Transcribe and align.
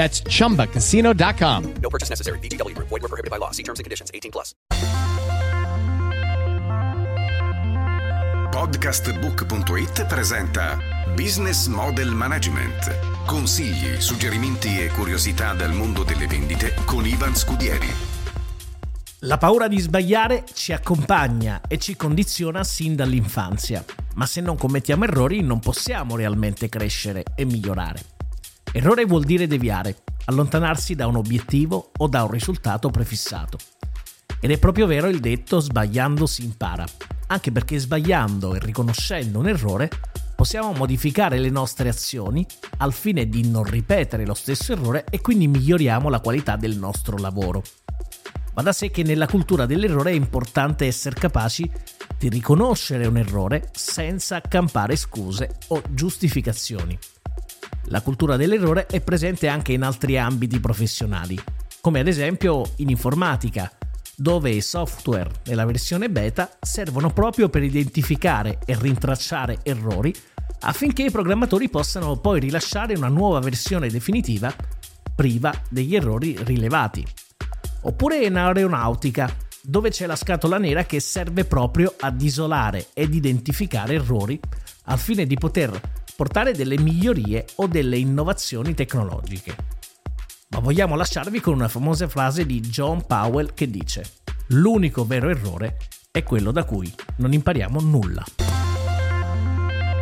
That's 0.00 0.22
chumbacasino.com. 0.22 1.74
No 1.82 1.90
purchase 1.90 2.08
necessary. 2.08 2.38
VGW 2.38 2.74
Group. 2.74 2.88
Void 2.88 3.02
were 3.02 3.08
prohibited 3.08 3.30
by 3.30 3.36
law. 3.36 3.50
See 3.50 3.62
terms 3.62 3.80
and 3.80 3.84
conditions. 3.84 4.10
18 4.14 4.30
plus. 4.30 4.54
Podcastbook.it 8.50 10.06
presenta 10.06 10.78
Business 11.14 11.66
Model 11.66 12.12
Management. 12.12 13.26
Consigli, 13.26 14.00
suggerimenti 14.00 14.80
e 14.80 14.88
curiosità 14.88 15.52
dal 15.52 15.74
mondo 15.74 16.02
delle 16.02 16.26
vendite 16.26 16.74
con 16.86 17.06
Ivan 17.06 17.36
Scudieri. 17.36 17.88
La 19.24 19.36
paura 19.36 19.68
di 19.68 19.78
sbagliare 19.78 20.44
ci 20.54 20.72
accompagna 20.72 21.60
e 21.68 21.76
ci 21.76 21.94
condiziona 21.94 22.64
sin 22.64 22.96
dall'infanzia, 22.96 23.84
ma 24.14 24.24
se 24.24 24.40
non 24.40 24.56
commettiamo 24.56 25.04
errori 25.04 25.42
non 25.42 25.60
possiamo 25.60 26.16
realmente 26.16 26.70
crescere 26.70 27.22
e 27.34 27.44
migliorare. 27.44 28.19
Errore 28.72 29.04
vuol 29.04 29.24
dire 29.24 29.48
deviare, 29.48 30.02
allontanarsi 30.26 30.94
da 30.94 31.08
un 31.08 31.16
obiettivo 31.16 31.90
o 31.96 32.06
da 32.06 32.22
un 32.22 32.30
risultato 32.30 32.88
prefissato. 32.88 33.58
Ed 34.40 34.52
è 34.52 34.58
proprio 34.58 34.86
vero 34.86 35.08
il 35.08 35.18
detto 35.18 35.58
sbagliando 35.58 36.24
si 36.24 36.44
impara, 36.44 36.86
anche 37.26 37.50
perché 37.50 37.78
sbagliando 37.78 38.54
e 38.54 38.60
riconoscendo 38.60 39.40
un 39.40 39.48
errore 39.48 39.90
possiamo 40.36 40.72
modificare 40.72 41.38
le 41.38 41.50
nostre 41.50 41.88
azioni 41.88 42.46
al 42.78 42.92
fine 42.92 43.28
di 43.28 43.48
non 43.48 43.64
ripetere 43.64 44.24
lo 44.24 44.34
stesso 44.34 44.72
errore 44.72 45.04
e 45.10 45.20
quindi 45.20 45.48
miglioriamo 45.48 46.08
la 46.08 46.20
qualità 46.20 46.54
del 46.54 46.76
nostro 46.76 47.18
lavoro. 47.18 47.62
Va 48.54 48.62
da 48.62 48.72
sé 48.72 48.90
che 48.90 49.02
nella 49.02 49.26
cultura 49.26 49.66
dell'errore 49.66 50.12
è 50.12 50.14
importante 50.14 50.86
essere 50.86 51.16
capaci 51.18 51.68
di 52.16 52.28
riconoscere 52.28 53.06
un 53.06 53.16
errore 53.16 53.68
senza 53.72 54.36
accampare 54.36 54.94
scuse 54.94 55.56
o 55.68 55.82
giustificazioni. 55.90 56.98
La 57.86 58.02
cultura 58.02 58.36
dell'errore 58.36 58.86
è 58.86 59.00
presente 59.00 59.48
anche 59.48 59.72
in 59.72 59.82
altri 59.82 60.18
ambiti 60.18 60.60
professionali, 60.60 61.38
come 61.80 62.00
ad 62.00 62.06
esempio 62.06 62.72
in 62.76 62.90
informatica, 62.90 63.70
dove 64.14 64.50
i 64.50 64.60
software 64.60 65.30
nella 65.46 65.64
versione 65.64 66.10
beta 66.10 66.50
servono 66.60 67.10
proprio 67.10 67.48
per 67.48 67.62
identificare 67.62 68.58
e 68.66 68.76
rintracciare 68.78 69.60
errori 69.62 70.14
affinché 70.60 71.04
i 71.04 71.10
programmatori 71.10 71.70
possano 71.70 72.16
poi 72.16 72.40
rilasciare 72.40 72.94
una 72.94 73.08
nuova 73.08 73.40
versione 73.40 73.88
definitiva 73.88 74.54
priva 75.14 75.52
degli 75.68 75.96
errori 75.96 76.36
rilevati. 76.44 77.06
Oppure 77.82 78.18
in 78.18 78.36
aeronautica, 78.36 79.34
dove 79.62 79.90
c'è 79.90 80.06
la 80.06 80.16
scatola 80.16 80.58
nera 80.58 80.84
che 80.84 81.00
serve 81.00 81.44
proprio 81.44 81.94
ad 81.98 82.20
isolare 82.20 82.88
ed 82.92 83.14
identificare 83.14 83.94
errori 83.94 84.38
al 84.84 84.98
fine 84.98 85.26
di 85.26 85.36
poter 85.36 85.80
portare 86.20 86.52
delle 86.52 86.78
migliorie 86.78 87.46
o 87.56 87.66
delle 87.66 87.96
innovazioni 87.96 88.74
tecnologiche. 88.74 89.56
Ma 90.50 90.58
vogliamo 90.58 90.94
lasciarvi 90.94 91.40
con 91.40 91.54
una 91.54 91.68
famosa 91.68 92.08
frase 92.08 92.44
di 92.44 92.60
John 92.60 93.06
Powell 93.06 93.54
che 93.54 93.70
dice 93.70 94.04
L'unico 94.48 95.06
vero 95.06 95.30
errore 95.30 95.78
è 96.10 96.22
quello 96.22 96.50
da 96.50 96.64
cui 96.64 96.92
non 97.16 97.32
impariamo 97.32 97.80
nulla. 97.80 98.22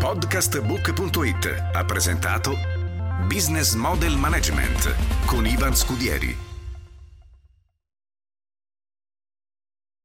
Podcastbook.it 0.00 1.70
ha 1.74 1.84
presentato 1.84 2.56
Business 3.28 3.74
Model 3.74 4.16
Management 4.16 4.92
con 5.26 5.46
Ivan 5.46 5.76
Scudieri. 5.76 6.49